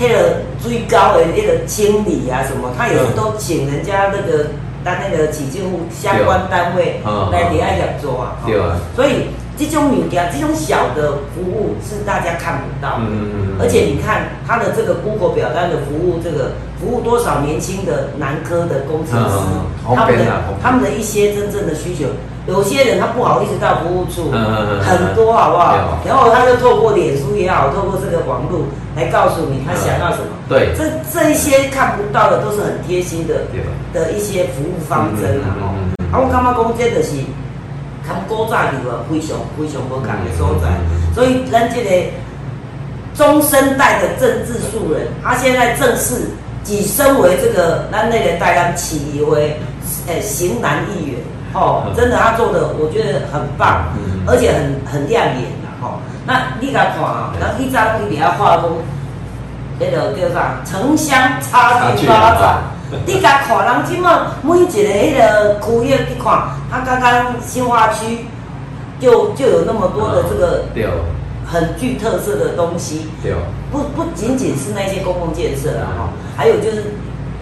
[0.00, 4.46] 那个最高的那个清理啊什么，他也是都请人家那个
[4.84, 7.00] 当那个起建户相关单位
[7.32, 8.36] 来底下协作啊。
[8.46, 8.76] 对啊。
[8.94, 12.98] 所以这种物件，这种小的服务是大家看不到。
[13.00, 13.56] 嗯嗯嗯。
[13.60, 19.36] 而且你看他的这个 Google 表单的服务，这个服务多少年轻的男科的工程师，
[19.94, 20.24] 他们的
[20.62, 22.06] 他们的一些真正的需求，
[22.48, 25.98] 有些人他不好意思到服务处，嗯嗯嗯嗯很多好不好？
[26.06, 28.60] 然后他就透过脸书也好，透过这个网络
[28.96, 30.32] 来告诉你他想要什么。
[30.48, 30.74] 对。
[30.74, 33.44] 这这一些看不到的都是很贴心的？
[33.92, 37.16] 的一些服务方针啊哦我感觉讲这就是，
[38.06, 40.68] 跟古早就啊非常非常无共的所在。
[41.14, 41.90] 所以咱这个
[43.14, 46.30] 中生代的政治素人，他现在正式
[46.64, 49.58] 跻身为这个咱那个台湾企为
[50.06, 51.20] 呃型男议员，
[51.54, 53.84] 哦，嗯真的他做的我觉得很棒
[54.26, 56.00] 而且很很亮眼的吼。
[56.26, 58.64] 那你甲看啊，对咱一张伊底下画讲，
[59.78, 62.58] 那个叫啥城乡差距发展。
[63.06, 68.26] 你甲看人即满每一个迄个区域去看，他刚刚新化区
[68.98, 70.64] 就就有那么多的这个
[71.46, 73.34] 很具特色的东西，对，
[73.70, 76.94] 不不仅仅是那些公共建设啊，哈，还有就是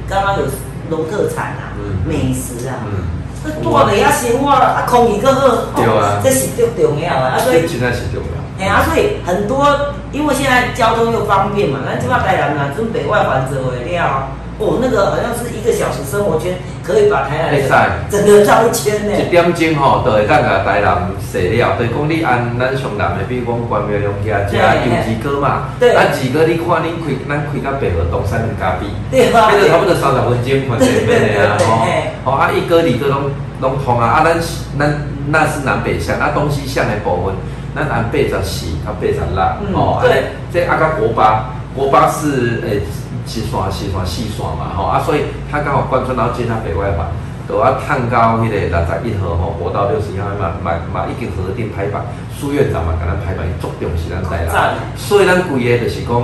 [0.09, 0.45] 刚刚有
[0.89, 1.97] 农特产啊、嗯。
[2.07, 3.03] 美食啊，嗯，
[3.45, 7.69] 这多的要生活啊，空气更好，对啊这是最重要的啊，所以这。
[7.69, 8.37] 真正是重要。
[8.59, 9.67] 哎啊，所以很多，
[10.13, 19.13] 因为现在交通又方便嘛，咱即马台南啊，准北外环做会了，哦，那个好像是一个小时生活圈，可以把台南整个绕一圈呢。
[19.21, 21.77] 一点钟吼，就会当甲台南踅了。
[21.77, 29.53] 就是讲你按咱上南的，比如讲关庙龙遐食油脂糕嘛，对啊二哥你看恁开，咱开到北河东山两家比，对吧？
[29.53, 31.85] 迄个差不多三十分钟看这边的啊 对对对对吼。
[31.85, 31.89] 嘿，
[32.25, 34.89] 吼啊一哥二哥拢拢通啊，啊咱是咱
[35.29, 37.35] 那是南北向，啊东西向的部分，
[37.77, 42.81] 咱按八十四到八十六，嗯哦，啊对这啊个国八，国八是诶
[43.27, 47.07] 七线四线四线嘛，吼啊，所以它刚好贯穿到接它北外环。
[47.49, 52.03] 都要探高迄个六十一号吼，活到六十一号嘛嘛嘛已经核定排版，
[52.37, 56.23] 苏院长嘛，给咱排版足重是咱台赞南，所以咱规个就是讲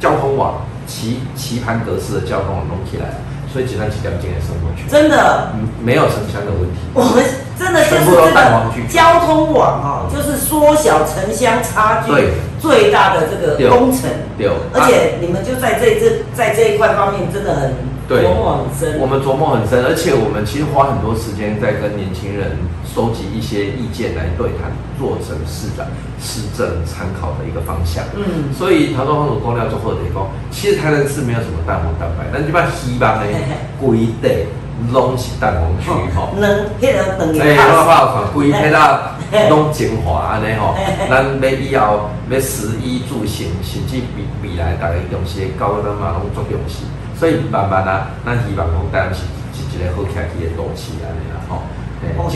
[0.00, 0.54] 交通网
[0.88, 3.14] 棋棋盘格式的交通网弄起来，
[3.54, 6.76] 所以集团几条街的生活圈，真的，嗯，没有城乡的问题。
[6.92, 7.24] 我们
[7.56, 12.10] 真的就是这个交通网哦，就是缩小城乡差距
[12.58, 14.10] 最大的这个工程。
[14.36, 17.74] 对，而且你们就在这这在这一块方面真的很
[18.08, 19.00] 对琢磨很深。
[19.00, 25.86] 我们琢磨很深，而且我们其实花很多时间在跟年轻人收集一些意见来对谈，做成市长
[26.20, 28.04] 市政参考的一个方向。
[28.14, 33.24] 嗯，所以台中黄土公料做后地讲，其实台南市没有什么蛋黄蛋白，但基本上希望呢，
[33.80, 34.46] 规地
[34.92, 36.28] 拢是蛋黄区吼。
[36.38, 39.16] 能迄个能哎，力我怕看规迄啦，
[39.48, 40.74] 拢精华安尼吼，
[41.08, 46.84] 咱要以后要食衣住行，甚至未未来大家重视的教育，咱嘛拢足重视。
[47.18, 49.22] 所以慢慢啊，咱希望讲台南是
[49.54, 51.62] 是一个好徛起的都市安尼啦吼。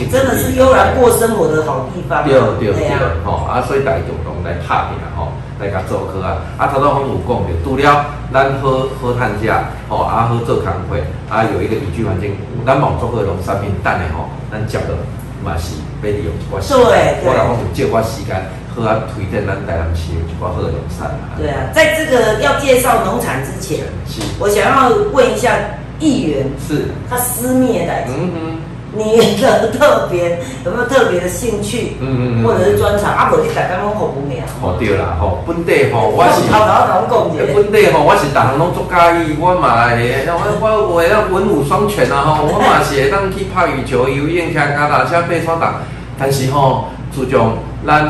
[0.09, 2.23] 真的是悠然过生活的好地方啊。
[2.25, 6.41] 对对对啊，吼啊，所以大家共同来拍拼吼，来甲做科啊。
[6.57, 9.51] 啊，头头方有讲着，除了咱好好趁食，
[9.87, 14.97] 吼啊好做工会，啊有一个宜居环境，咱网做好农产品等的吼，咱接的
[15.45, 18.41] 嘛是要利用一寡时间，对对我来讲有借寡时间，
[18.75, 21.35] 好啊推荐咱台南市有一寡好的农产啊。
[21.37, 25.53] 对啊，在这个要介绍农产之前，是我想要问一下
[25.99, 28.59] 议员，是，他私密的代志，嗯哼，
[28.93, 33.13] 你的特别有没有特别的兴趣，嗯嗯嗯或者是专长？
[33.13, 34.41] 啊，无你大家拢好不名。
[34.61, 36.47] 吼对啦吼，本地吼我是。
[36.49, 37.53] 头头甲我讲一下。
[37.53, 45.75] 本地吼，我是逐项拢足介意，我嘛会，我我我要文武双全啊吼，我嘛是会当去拍羽球、游泳、骑脚踏车、爬山打，
[46.17, 48.05] 但是吼，自从咱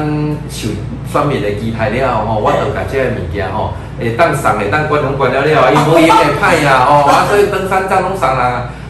[0.49, 0.69] 受
[1.11, 8.37] 选民的期待了吼，我就甲这个物件吼，会当送的当管拢管了了，伊无闲会歹呀 吼，啊所以登山杖拢送人，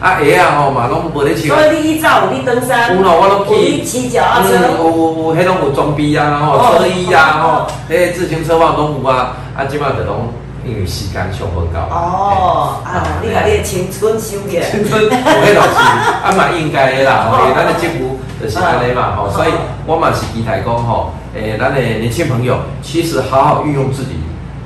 [0.00, 1.48] 啊鞋啊吼嘛拢无咧穿。
[1.48, 10.28] 所以你以前有你登山，有咯我拢去有你骑脚踏嗯，车，有有有，迄拢有装备啊，吼，哦车衣啊，哦吼，迄自行车嘛拢有啊，啊，即摆就拢
[10.64, 11.78] 因为时间上无够。
[11.90, 14.70] 哦，啊，你把你的青春收起来。
[14.70, 19.48] 青春有迄落是啊嘛应该的啦，吼， 咱的职务就是安尼嘛，吼，所以
[19.86, 24.16] 我嘛是期待讲吼，诶，咱的年轻朋友其实好好运用自己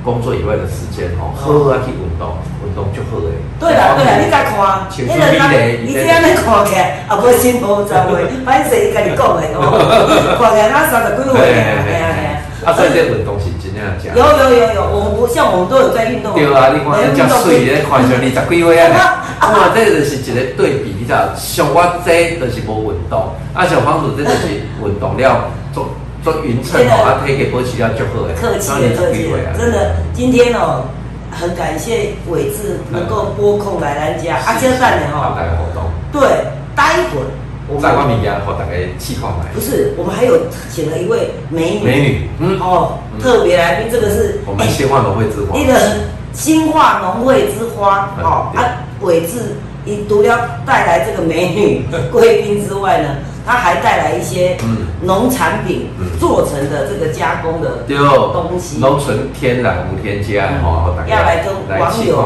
[0.03, 3.35] 工作以外的时间吼，好好啊去运动，运动就好诶。
[3.59, 9.75] 对啦对啦，你甲看，青春美丽你这样子看起来，也无新无十岁， 反正伊家己讲的哦，
[10.39, 12.31] 看起来咱三十几岁啊，嘿啊嘿啊。
[12.65, 13.45] 啊，所以这运动是
[14.15, 16.33] 有有有有，我我像我们都有在运动。
[16.33, 24.47] 对啊，你看你遮水咧，看上二十几岁啊，哇， 这个就是一个对比，你知道，像我这就是无运动，啊，像黄主这就是
[24.83, 25.87] 运动了，做
[26.23, 30.85] 做匀称哦，啊，体格保持了足好诶，客气的客气的，真的，今天哦，
[31.31, 36.21] 很感谢伟志能够拨空来咱家，啊，今蛋呢哈，大家活动，对，
[36.75, 37.27] 待会儿
[37.67, 39.59] 我在我们物件互大家气泡来不。
[39.59, 40.37] 是，我们还有
[40.71, 43.19] 请了一位美女，美女，嗯，哦，嗯。
[43.19, 45.79] 特别来宾，这个是我们新化农会之花，那个
[46.31, 53.09] 新化农会之花，哦，啊，伟志，你除了带来这个美女 贵宾之外呢，
[53.45, 54.87] 它还带来一些嗯。
[55.03, 56.17] 农产品嗯。
[56.19, 62.17] 做成的这个加工的对，东西，农纯天然无添加吼，大家要来跟网试友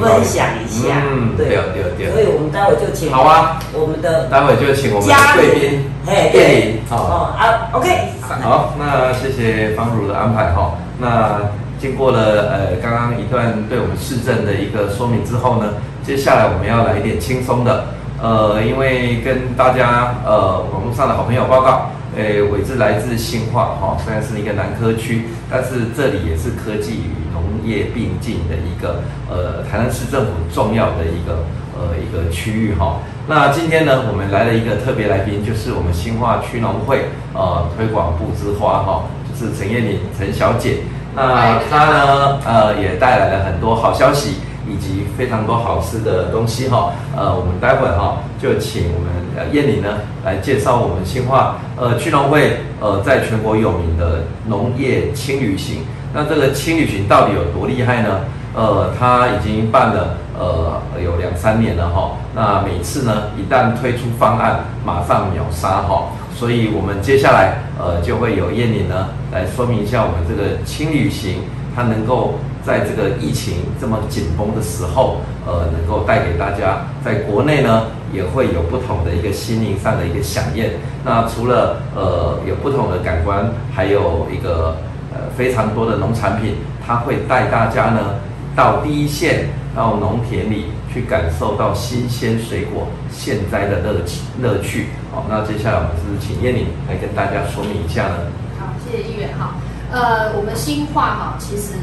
[0.00, 1.48] 分享一下，嗯，对。
[1.48, 1.56] 对
[1.98, 2.12] 对。
[2.12, 6.96] 所以我们待会就请好啊，我们的待会就请我们的嘉贵宾嘿叶玲好。
[6.96, 7.34] 哦。
[7.36, 7.88] 啊，OK，
[8.22, 10.74] 好，那谢谢方如的安排哈。
[10.98, 11.40] 那
[11.80, 15.74] 经过了呃刚刚一段对我们市政的一个说明之后呢，
[16.06, 17.86] 接下来我们要来一点轻松的，
[18.24, 31.44] 呃，因为跟大家呃网络上的好朋友报告，诶，伟志来自新化哈，虽然是一个南科区，但是这里也是科技与农业并进的一个呃台南市政府重要的一个
[31.76, 32.96] 呃一个区域哈。
[33.28, 40.78] 那今天呢，我们来了一个特别来宾，就是我们新化区农会呃推广部之花哈，就是陈燕玲陈小姐。
[41.14, 44.36] 那她呢，呃，也带来了很多好消息，
[44.68, 46.92] 以及非常多好吃的东西哈。
[47.16, 55.78] 呃，我们待会儿哈就请我们呃燕玲呢来介绍我们新化呃区农会呃在全国有名的农业轻旅行。
[56.12, 58.20] 那这个轻旅行到底有多厉害呢？
[58.54, 62.12] 呃，他已经办了呃有两三年了哈。
[62.36, 66.12] 那每次呢，一旦推出方案，马上秒杀哈。
[66.36, 71.42] 所以我们接下来呃就会有燕玲呢来说明一下我们这个轻旅行，
[71.74, 80.64] 它能够在这个疫情这么紧绷的时候，呃，能够带给大家在国内呢也会有不同的一个心灵上的一个响应。
[81.04, 84.76] 那除了呃有不同的感官，还有一个
[85.12, 88.14] 呃非常多的农产品，它会带大家呢
[88.56, 94.86] 到第一线，到农田里去感受到新鲜水果现摘的乐趣乐趣。
[95.12, 98.16] 好，那接下来我们是请燕玲来跟大家说明一下呢？
[98.58, 99.54] 好，谢谢议员哈。
[99.92, 101.74] 呃，我们新化哈，其实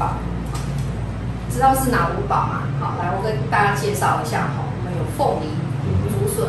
[0.00, 0.16] 宝，
[1.52, 2.62] 知道是哪五宝吗？
[2.80, 4.64] 好，来我跟大家介绍一下哈。
[4.64, 5.52] 我们有凤梨、
[6.08, 6.48] 竹笋、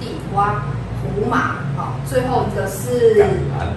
[0.00, 0.66] 地瓜、
[1.00, 3.22] 胡麻，好，最后一个是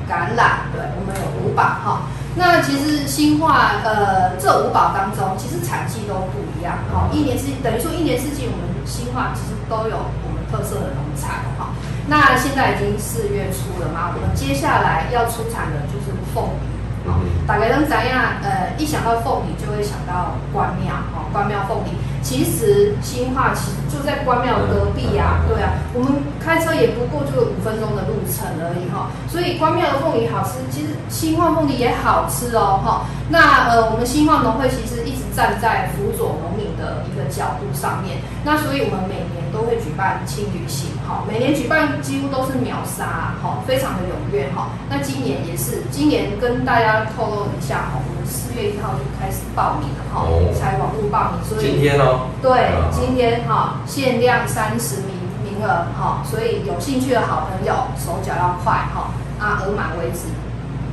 [0.10, 0.66] 橄榄。
[0.74, 2.02] 对，我们有五宝哈。
[2.36, 6.74] 那其实新化呃这五宝当中，其实产季都不一样。
[6.92, 11.70] 好，一年四等于说一年四季，我们新化其实都有我们特色的农产哈。
[12.08, 16.74] 那现在已经四月初了嘛，我们接下来要出产的就是凤梨。
[17.06, 18.40] 好，大概能怎样？
[18.44, 21.90] 呃，一想到凤梨就会想到关庙，哈，关庙凤梨。
[22.22, 29.12] 其实新化其实就在关庙隔壁啊，对啊，我们开车也不过就五分钟的路程而已哈。
[29.28, 33.06] 所以关庙的凤梨好吃，其实新化凤梨也好吃哦，哈。
[33.34, 44.70] 那呃，我们新化农会其实一直站在辅佐农民的一个角度上面，那所以我们每年都会举办青旅行，哈，每年举办几乎都是秒杀，哈，非常的踊跃，哈。
[44.88, 52.30] 那今年也是，今年跟大家透露一下，哈，我们四月一号就开始报名了，哈，才网络报名，所以今天哦。
[52.40, 60.30] 对，今天哈限量三十名名额哈，所以有兴趣的好朋友手脚要快哈，啊额满为止，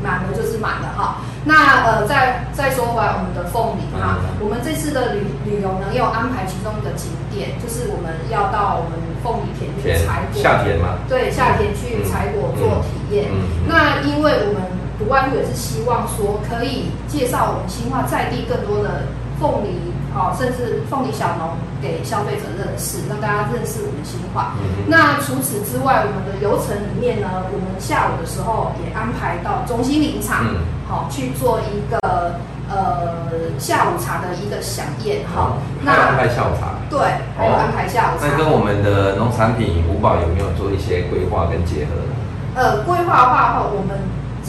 [0.03, 1.16] 满了就是满了哈。
[1.44, 13.33] 那呃再再说回来我们的凤梨哈，我们这次的旅旅游呢也有安排其中一个景点，就是我们要到我们凤梨田去采果，夏天嘛，对，夏天去采果做体验。
[13.66, 14.62] 那因为我们
[14.98, 19.09] 不外乎也是希望说可以介绍我们新化在地更多的
[19.40, 19.92] 凤梨。
[20.12, 24.55] 好，甚至凤梨小农给消费者认识，让大家认识我们新化。
[24.87, 30.44] 那除此之外，我们的流程里面呢，我们下午的时候也安排到中心林场，
[30.88, 32.35] 好去做一个
[32.68, 35.23] 呃下午茶的一个飨宴。
[35.33, 36.99] 好，那安排下午茶，对，
[37.38, 38.27] 还有安排下午茶。
[38.27, 42.12] 那跟我们的农产品五宝有没有做一些规划跟结合呢？
[42.57, 43.96] 呃，规划的话，我们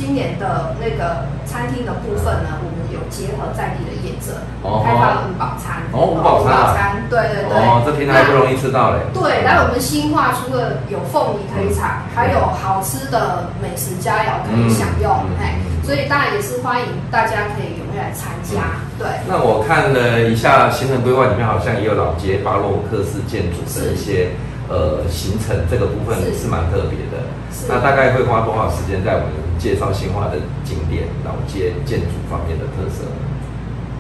[0.02, 4.42] 今年的那个餐厅的部分呢，我们有结合在地的业者，
[4.84, 5.78] 开发了五宝餐。
[5.94, 7.54] 哦，五宝餐，对对对。
[7.54, 8.98] 哦，这平台不容易吃到嘞。
[9.14, 18.82] 对，然后我们新化除了有凤梨可以采，还有好吃的美食佳肴可以享用，哎，所以当然也是欢迎大家可以踊跃来参加。
[18.98, 19.06] 对。
[19.30, 24.34] 那我看了一下行程规划里面，好像也有老街巴洛克式建筑的一些
[24.70, 27.24] 呃行程，这个部分是蛮特别的。
[27.68, 33.06] 那大概会花多少时间在我们介绍新化的景点、老街建筑方面的特色？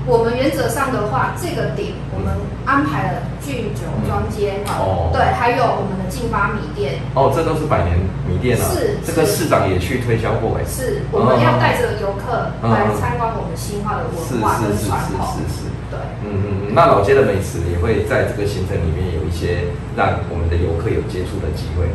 [0.07, 2.33] 我们原则上的话，这个点我们
[2.65, 6.97] 安排了聚酒庄街哈，对，还有我们的劲发米店。
[7.13, 8.65] 哦，这都是百年米店啊。
[8.73, 8.97] 是。
[9.05, 10.65] 这个市长也去推销过哎。
[10.65, 15.21] 是，我们要带着游客来参观我们新化的文化跟传统。
[15.37, 15.70] 是是是是是。
[16.01, 16.25] 对。
[16.25, 16.73] 嗯嗯嗯。
[16.73, 21.85] 那老街的美食也会在这个行程里面有一些让我们的游客有接触的机会。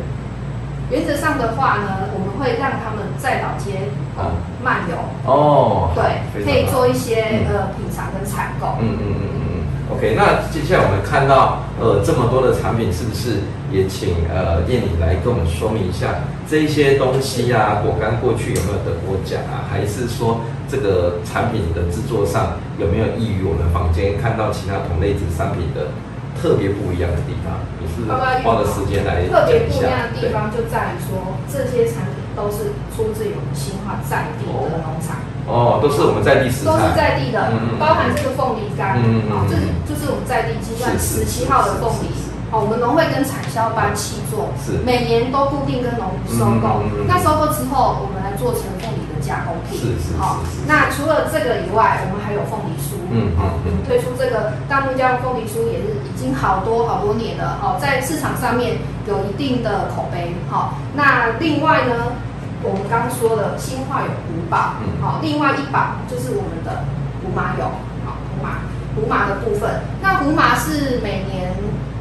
[0.89, 4.95] 原则上的话呢，我们会让他们在老街哦漫游
[5.29, 8.77] 哦，对，可以做一些呃品尝跟采购。
[8.79, 9.97] 嗯嗯嗯嗯嗯。
[9.97, 19.67] OK，那接下来我们看到呃这么多的产品，是不是也请呃燕妮来跟我们说明一下这一些东西啊，果干过去有没有得过奖啊？
[19.69, 25.91] 还是说这个产品的制作上有没有异于我们房间看到其他同类子商品的
[26.39, 27.59] 特别不一样的地方？
[27.79, 35.19] 你是花的时间来特别不一样的地方就在于说，这些产品都是出自于我们新化在地的农场。
[35.47, 37.39] 哦，都是我们在地食材，都是在地的，
[37.79, 42.11] 包含这个凤梨干，嗯嗯这是就是我们在地计算是是十七号的凤梨
[42.49, 44.79] 好，我们农会跟产销班契作，是。
[44.85, 46.79] 每年都固定跟农户收购。
[46.79, 53.67] 嗯嗯嗯嗯，那收购之后，我们来做成凤梨的加工品，是是是好是，那除了这个以外，我们还有凤梨酥，嗯嗯好，嗯。
[53.67, 62.15] 我们推出这个大木浆凤梨酥也是已经好多好多年了，好，在市场上面有一定的口碑，好，那另外呢？
[62.63, 64.97] 我们刚刚说的新化有五宝，嗯。
[64.99, 66.83] 好，另外一宝就是我们的
[67.21, 67.65] 胡麻油，
[68.03, 69.69] 好，胡麻胡麻的部分。
[70.01, 71.53] 那胡麻是每年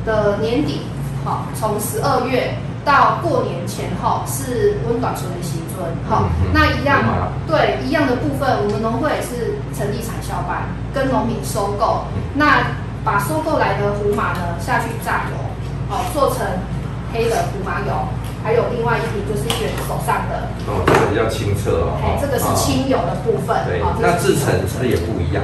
[0.06, 0.82] 的年底，
[1.24, 2.54] 好，从十二月
[2.84, 7.02] 到过年前后是温暖春的新春，好那一样
[7.46, 10.62] 对一样的部分，我们农会也是成立产销班，
[10.94, 12.68] 跟农民收购，嗯那
[13.04, 15.36] 把收购来的胡麻呢下去榨油，
[15.88, 16.46] 好，做成
[17.12, 17.92] 黑的胡麻油。
[18.44, 23.58] 还有另外一瓶就是卷手上的，哦，这个比较清澈哦，哎，这个是清油的部分。
[23.66, 25.42] 对那制成是不是也不一样？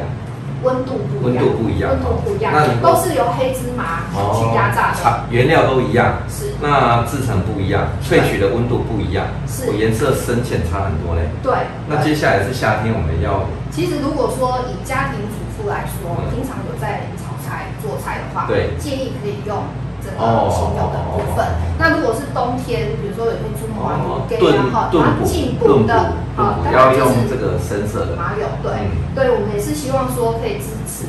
[0.63, 4.07] 温度不一样，温度不一样温度不一样那，都是由黑芝麻
[4.39, 5.03] 去压榨的。
[5.03, 11.29] 差原料都一样，是，那制成不一样，萃取的温度不一样，是颜色深浅差很多嘞。
[11.43, 11.53] 对。
[11.89, 19.65] 那接下来是夏天，我们要其实如果说以家庭主妇来说，嗯平常有在炒菜做菜的话，对建议可以用
[20.05, 21.77] 这个哦清油的部分哦哦哦。
[21.79, 22.12] 那如果是
[22.43, 25.95] 冬天，比如说有些猪毛啊、哦牛给炖，炖补然后进补的，
[26.35, 28.19] 炖补当要用然就是这个深色的。
[28.19, 31.07] 麻油，对，对，我们也是希望说可以支持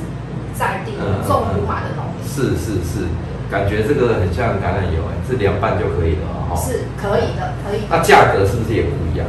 [0.54, 0.94] 在地
[1.26, 2.22] 种胡麻的农民。
[2.22, 3.10] 是是是，
[3.50, 6.54] 感觉这个很像橄榄油哎，是凉拌就可以了哈。
[6.54, 7.82] 是可以的，可以。
[7.90, 9.26] 那价格是不是也不一样？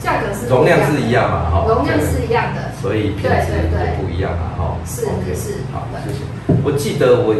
[0.00, 1.64] 价格是容量是一样嘛哈？
[1.68, 2.72] 容量是一样的。
[2.80, 4.76] 所以品质也不一样嘛哈。
[4.84, 6.20] 是是好，谢谢。
[6.62, 7.34] 我记得我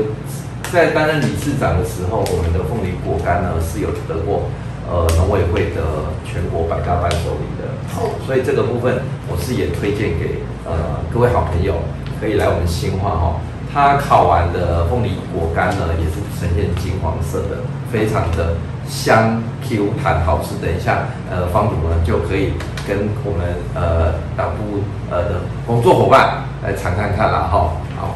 [0.72, 4.50] 在担任理事长的时候，我们的凤梨果干呢是有得过
[4.88, 11.74] 呃农委会的全国百大伴手礼的，好，所以这个部分我是也推荐给呃各位好朋友，
[12.20, 13.40] 可以来我们新化哈。
[13.72, 17.60] 它烤完的凤梨果干呢，也是呈现金黄色的，
[17.92, 18.54] 非常的
[18.88, 20.56] 香 Q 弹好吃。
[20.64, 22.54] 等一下，呃，方主呢就可以
[22.88, 27.72] 跟我们呃党部呃的工作伙伴来尝看看了哈。
[27.96, 28.14] 好，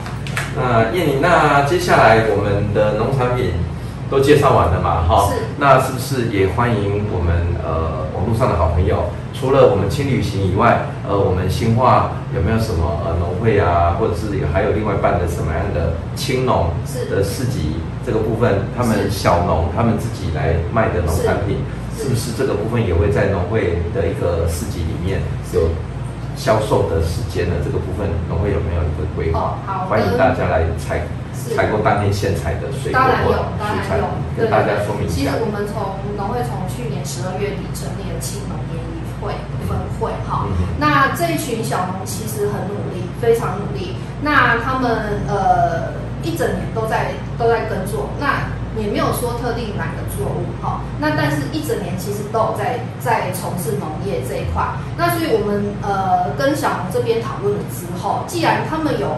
[0.57, 3.53] 那燕妮，那接下来我们的农产品
[4.11, 5.03] 都介绍完了嘛？
[5.07, 9.11] 哈，是那是不是也欢迎我们呃网络上的好朋友？
[9.33, 16.69] 除了我们轻旅行以外，呃，我们新化有没有什么呃农会啊，或者是有还有另外办的什么样的青农
[17.09, 21.65] 的市集这个部分，他们小农他们自己来卖的农产品，
[21.97, 25.23] 是是不是这个部分也会在农会的一个市集里面
[25.55, 25.71] 有
[26.41, 27.55] 销售的时间呢？
[27.63, 29.39] 这个部分农会有没有一个规划？
[29.39, 31.05] 哦好欢迎大家来采
[31.37, 34.09] 采购当天现采的水果或当然有，
[34.41, 35.31] 跟大家说明一下其实。
[35.37, 39.37] 我们从农会从去年十二月底成立了青农联谊会
[39.69, 43.97] 分会哈嗯，那这一群小农其实很努力，非常努力。
[44.23, 50.81] 那他们呃一整年都在都在耕作，那也没有说特定哪个作物哈。
[50.99, 54.63] 那但是一整年其实都有在在从事农业这一块。
[54.97, 59.17] 那所以我们呃跟小农这边讨论了之后，既然他们有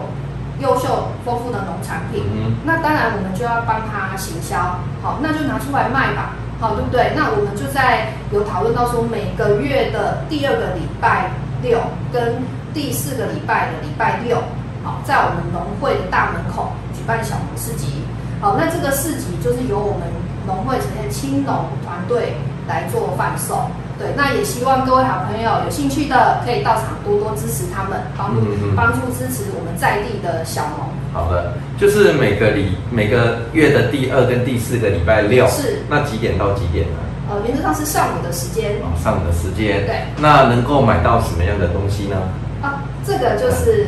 [0.59, 7.11] 优秀丰富的农产品，嗯那当然我们就要帮他行销，好，那就拿出来卖吧，好，对不对？
[7.15, 11.31] 那我们就在有讨论到说，每个月的第二个礼拜
[11.61, 11.79] 六
[12.13, 12.41] 跟
[12.73, 14.37] 第四个礼拜的礼拜六，
[14.83, 18.03] 好，在我们农会的大门口举办小农市集，
[18.43, 20.01] 好，那这个市集就是由我们
[20.45, 22.35] 农会呈现青农团队
[22.67, 23.71] 来做贩售。
[23.97, 28.41] 对，那也希望各位好朋友有兴趣的可以到场多多支持他们，帮助
[28.75, 30.89] 帮助支持我们在地的小农。
[31.13, 36.99] 好的，就是每个礼每个月的第二跟第四个礼拜六，是那几点到几点呢？
[37.29, 39.85] 呃，原则上是上午的时间哦，上午的时间。
[39.85, 40.01] 对。
[40.17, 42.17] 那能够买到什么样的东西呢？
[42.61, 43.87] 啊，这个就是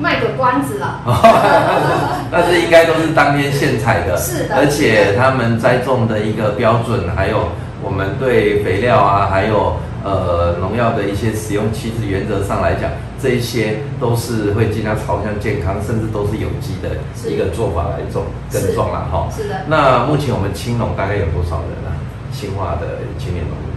[0.00, 1.00] 卖个关子了。
[2.30, 7.48] 那是应该都是当天现采的，是的而且他们栽种的一个标准，还有
[7.82, 12.90] 我们对肥料啊，还有呃农药的一些使用，其实原则上来讲，
[13.20, 16.96] 这一些都是会尽量朝向健康，甚至都是有机的
[17.30, 19.28] 一个做法来种耕种啦哈。
[19.36, 21.92] 是的，那目前我们青农大概有多少人啊？
[22.32, 23.68] 青化的青年农民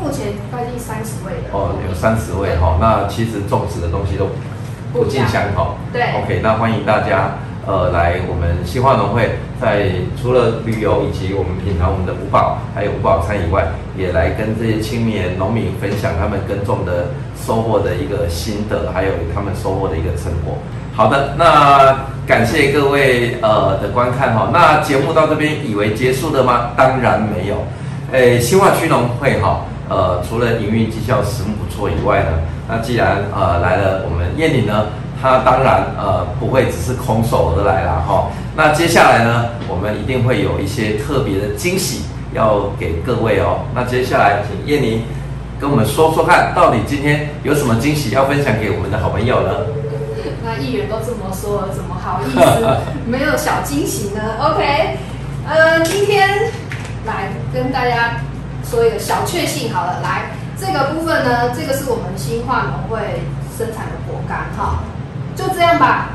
[0.00, 2.78] 目前快近三十位的哦，有三十位哈。
[2.80, 4.30] 那其实种植的东西都
[4.94, 5.74] 不尽相同。
[5.92, 7.34] 对 OK，那欢迎大家
[7.66, 9.28] 呃来我们新化农会，
[9.60, 9.90] 在
[10.22, 13.66] 除了旅游以及我们品尝我们的五宝，还有五宝餐以外，
[13.98, 17.08] 也来跟这些青年农民分享他们耕种的
[17.44, 20.56] 收获的一个心得，还有他们收获的一个成果。
[20.94, 24.50] 好的，那感谢各位呃的观看哈。
[24.52, 26.70] 那节目到这边以为结束了吗？
[26.76, 27.56] 当然没有。
[28.12, 32.30] 诶，新化区农会哈，呃，除了营运绩效十分不错以外呢，
[32.68, 34.86] 那既然呃来了我们燕岭呢，
[35.20, 38.30] 它当然呃不会只是空手而来了哈。
[38.56, 43.60] 那接下来呢，我们一定会有一些特别的惊喜要给各位哦。
[43.74, 45.04] 那接下来请燕妮
[45.60, 49.50] 跟我们说说看，到底今天有什么惊喜要分享给我们的好朋友呢？
[50.44, 52.66] 那议员都这么说了，怎么好意思
[53.06, 54.98] 没有小惊喜呢？OK，
[55.48, 56.50] 呃，今天
[57.06, 58.20] 来跟大家
[58.68, 63.22] 说一个小确幸好了，来这个部分呢，这个是我们新化农会
[63.56, 64.80] 生产的果干哈，
[65.36, 66.08] 就这样吧，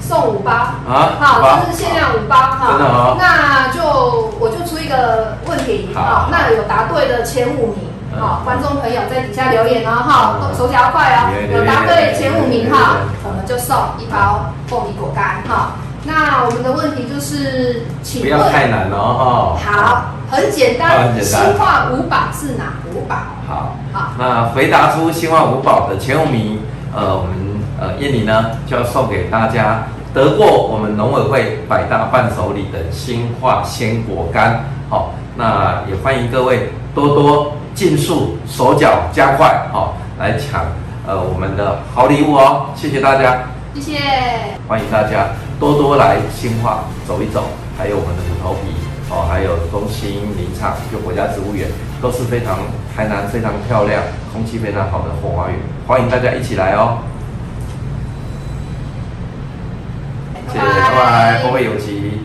[0.00, 7.76] 送五包啊好，这是限量五包哈，真的哦那就我就出一个问题好哈，那有答对的前五名。
[7.78, 7.88] 嗯
[8.20, 15.72] 好，观众朋友在底下留言哦，哈，嗯手脚快哦，有答对前五名哈，我们就送一包凤梨果干哈。
[16.04, 19.56] 那我们的问题就是，请不要问，太难了哈。
[19.64, 20.02] 好，
[20.32, 23.16] 很简单，新化五宝是哪五宝？
[23.46, 26.58] 好，好，那回答出新化五宝的前五名，
[26.96, 27.34] 呃，我们
[27.78, 29.82] 呃燕妮呢就要送给大家
[30.14, 34.64] 得过我们农委会百大伴手礼的新化鲜果干。
[34.88, 40.64] 好，那也欢迎各位多多尽速手脚加快，好来抢
[41.06, 42.70] 呃我们的好礼物哦。
[42.74, 43.42] 谢谢大家。
[43.74, 43.98] 谢谢。
[44.66, 45.26] 欢迎大家
[45.60, 47.44] 多多来新化走一走，
[47.76, 48.72] 还有我们的虎头皮
[49.12, 51.68] 哦，还有中心林场，就国家植物园，
[52.00, 52.60] 都是非常
[52.96, 54.02] 台南非常漂亮、
[54.32, 56.96] 空气非常好的后花园，欢迎大家一起来哦。
[60.48, 62.21] 谢谢，拜拜，后会有期。